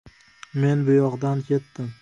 [0.63, 1.87] Men buyoqdan ketdim.